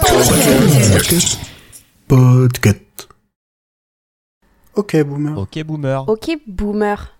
[0.00, 1.38] Podcast.
[2.06, 3.08] Podcast.
[4.74, 5.36] Ok, boomer.
[5.38, 5.98] Ok, boomer.
[6.06, 7.12] Ok, boomer.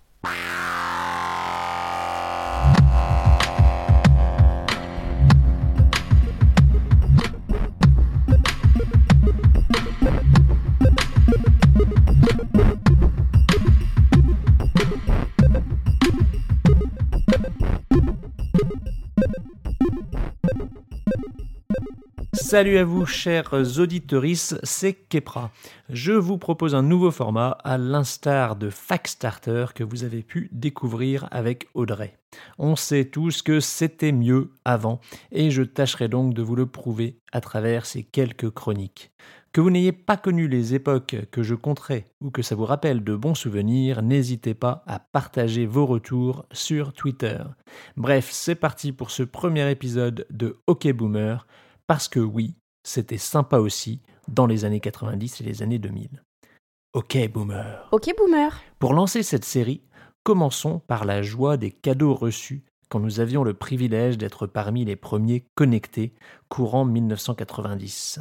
[22.48, 25.50] Salut à vous, chers auditorices, c'est Kepra.
[25.90, 28.70] Je vous propose un nouveau format à l'instar de
[29.04, 32.16] Starter que vous avez pu découvrir avec Audrey.
[32.56, 34.98] On sait tous que c'était mieux avant
[35.30, 39.10] et je tâcherai donc de vous le prouver à travers ces quelques chroniques.
[39.52, 43.04] Que vous n'ayez pas connu les époques que je compterai ou que ça vous rappelle
[43.04, 47.40] de bons souvenirs, n'hésitez pas à partager vos retours sur Twitter.
[47.98, 51.46] Bref, c'est parti pour ce premier épisode de OK Boomer
[51.88, 56.22] parce que oui, c'était sympa aussi dans les années 90 et les années 2000.
[56.92, 57.88] Ok boomer.
[57.90, 58.60] Ok boomer.
[58.78, 59.82] Pour lancer cette série,
[60.22, 64.96] commençons par la joie des cadeaux reçus quand nous avions le privilège d'être parmi les
[64.96, 66.14] premiers connectés
[66.48, 68.20] courant 1990.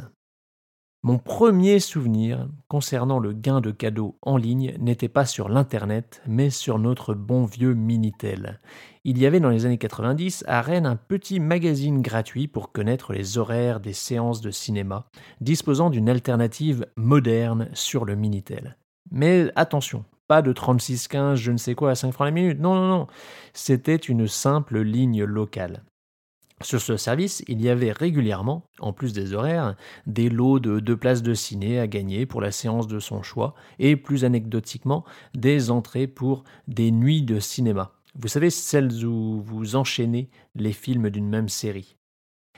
[1.03, 6.49] Mon premier souvenir concernant le gain de cadeaux en ligne n'était pas sur l'Internet, mais
[6.49, 8.59] sur notre bon vieux Minitel.
[9.03, 13.13] Il y avait dans les années 90 à Rennes un petit magazine gratuit pour connaître
[13.13, 15.07] les horaires des séances de cinéma,
[15.39, 18.75] disposant d'une alternative moderne sur le Minitel.
[19.11, 22.73] Mais attention, pas de 36-15 je ne sais quoi à 5 francs la minute, non,
[22.73, 23.07] non, non,
[23.53, 25.83] c'était une simple ligne locale.
[26.63, 29.75] Sur ce service, il y avait régulièrement, en plus des horaires,
[30.07, 33.53] des lots de deux places de ciné à gagner pour la séance de son choix
[33.77, 35.05] et, plus anecdotiquement,
[35.35, 37.91] des entrées pour des nuits de cinéma.
[38.15, 41.95] Vous savez, celles où vous enchaînez les films d'une même série.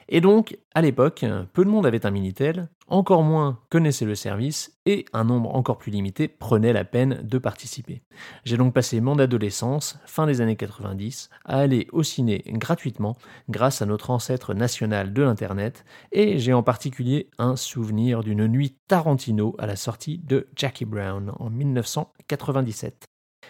[0.08, 4.78] Et donc, à l'époque, peu de monde avait un Minitel, encore moins connaissait le service,
[4.86, 8.02] et un nombre encore plus limité prenait la peine de participer.
[8.44, 13.18] J'ai donc passé mon adolescence, fin des années 90, à aller au ciné gratuitement
[13.50, 18.76] grâce à notre ancêtre national de l'Internet, et j'ai en particulier un souvenir d'une nuit
[18.88, 23.06] Tarantino à la sortie de Jackie Brown en 1997.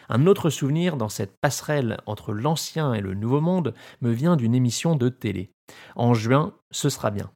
[0.09, 4.55] Un autre souvenir dans cette passerelle entre l'ancien et le nouveau monde me vient d'une
[4.55, 5.51] émission de télé.
[5.95, 7.31] En juin, ce sera bien.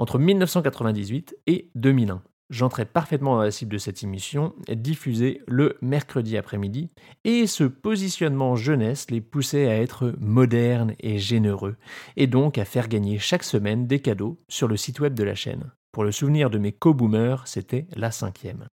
[0.00, 6.38] Entre 1998 et 2001, j'entrais parfaitement dans la cible de cette émission, diffusée le mercredi
[6.38, 6.88] après-midi,
[7.24, 11.76] et ce positionnement jeunesse les poussait à être modernes et généreux,
[12.16, 15.34] et donc à faire gagner chaque semaine des cadeaux sur le site web de la
[15.34, 15.70] chaîne.
[15.92, 18.68] Pour le souvenir de mes co-boomers, c'était la cinquième.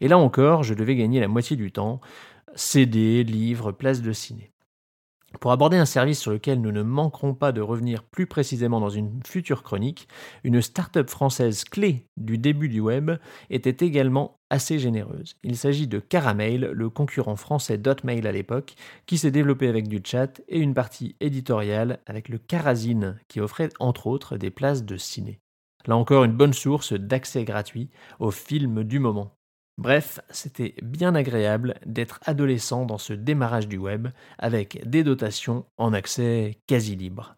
[0.00, 2.00] Et là encore, je devais gagner la moitié du temps,
[2.54, 4.52] CD, livres, places de ciné.
[5.40, 8.90] Pour aborder un service sur lequel nous ne manquerons pas de revenir plus précisément dans
[8.90, 10.08] une future chronique,
[10.44, 13.12] une start-up française clé du début du web
[13.50, 15.36] était également assez généreuse.
[15.42, 18.74] Il s'agit de Caramel, le concurrent français d'Hotmail à l'époque,
[19.06, 23.70] qui s'est développé avec du chat et une partie éditoriale avec le Carazine, qui offrait
[23.80, 25.40] entre autres des places de ciné.
[25.86, 27.90] Là encore, une bonne source d'accès gratuit
[28.20, 29.34] aux films du moment.
[29.78, 35.92] Bref, c'était bien agréable d'être adolescent dans ce démarrage du web avec des dotations en
[35.92, 37.36] accès quasi libre.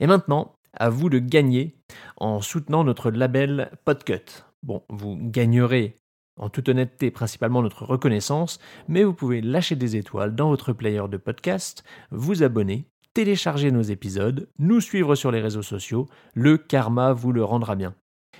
[0.00, 1.76] Et maintenant, à vous de gagner
[2.16, 4.44] en soutenant notre label Podcut.
[4.62, 5.98] Bon, vous gagnerez
[6.36, 8.58] en toute honnêteté principalement notre reconnaissance,
[8.88, 13.82] mais vous pouvez lâcher des étoiles dans votre player de podcast, vous abonner, télécharger nos
[13.82, 17.94] épisodes, nous suivre sur les réseaux sociaux, le karma vous le rendra bien.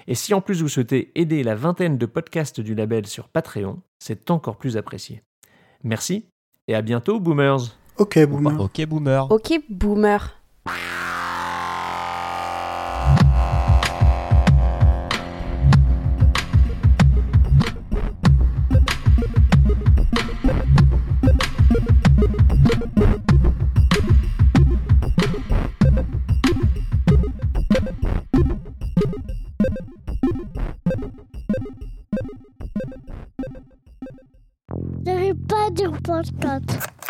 [0.07, 3.81] Et si en plus vous souhaitez aider la vingtaine de podcasts du label sur Patreon,
[3.99, 5.23] c'est encore plus apprécié.
[5.83, 6.27] Merci
[6.69, 7.79] et à bientôt, boomers.
[7.97, 8.61] Ok, boomer.
[8.61, 9.31] Ok, boomer.
[9.31, 10.44] Ok boomer.
[35.17, 37.04] Vais pas dire podcast.